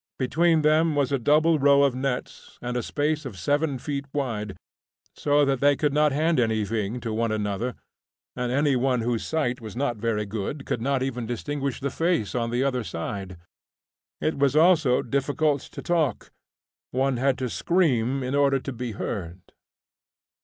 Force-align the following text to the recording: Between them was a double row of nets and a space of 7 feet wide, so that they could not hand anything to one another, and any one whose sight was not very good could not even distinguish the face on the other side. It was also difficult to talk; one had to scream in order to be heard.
Between 0.17 0.63
them 0.63 0.95
was 0.95 1.11
a 1.11 1.19
double 1.19 1.59
row 1.59 1.83
of 1.83 1.93
nets 1.93 2.57
and 2.59 2.75
a 2.75 2.81
space 2.81 3.23
of 3.23 3.37
7 3.37 3.77
feet 3.77 4.07
wide, 4.11 4.57
so 5.15 5.45
that 5.45 5.59
they 5.59 5.75
could 5.75 5.93
not 5.93 6.11
hand 6.11 6.39
anything 6.39 6.99
to 7.01 7.13
one 7.13 7.31
another, 7.31 7.75
and 8.35 8.51
any 8.51 8.75
one 8.75 9.01
whose 9.01 9.23
sight 9.23 9.61
was 9.61 9.75
not 9.75 9.97
very 9.97 10.25
good 10.25 10.65
could 10.65 10.81
not 10.81 11.03
even 11.03 11.27
distinguish 11.27 11.79
the 11.79 11.91
face 11.91 12.33
on 12.33 12.49
the 12.49 12.63
other 12.63 12.83
side. 12.83 13.37
It 14.19 14.39
was 14.39 14.55
also 14.55 15.03
difficult 15.03 15.61
to 15.71 15.83
talk; 15.83 16.31
one 16.89 17.17
had 17.17 17.37
to 17.37 17.47
scream 17.47 18.23
in 18.23 18.33
order 18.33 18.57
to 18.59 18.73
be 18.73 18.93
heard. 18.93 19.51